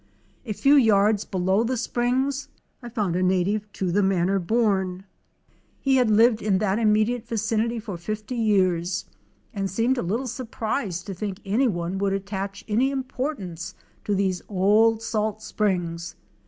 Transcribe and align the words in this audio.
A 0.47 0.53
few 0.53 0.73
yards 0.77 1.25
below 1.25 1.63
the 1.63 1.77
springs 1.77 2.47
I 2.81 2.89
found 2.89 3.15
a 3.15 3.21
native 3.21 3.71
to 3.73 3.91
the 3.91 4.01
manor 4.01 4.39
born. 4.39 5.05
He 5.79 5.97
had 5.97 6.09
lived 6.09 6.41
in 6.41 6.57
that 6.57 6.79
immediate 6.79 7.27
vicinity 7.27 7.77
for 7.79 7.97
50 7.99 8.33
years, 8.33 9.05
and 9.53 9.69
seemed 9.69 9.99
a 9.99 10.01
little 10.01 10.25
surprised 10.25 11.05
to 11.05 11.13
think 11.13 11.39
any 11.45 11.67
one 11.67 11.99
would 11.99 12.13
attach 12.13 12.65
any 12.67 12.89
importance 12.89 13.75
to 14.03 14.15
these 14.15 14.41
old 14.49 15.03
salt 15.03 15.43
springs. 15.43 16.15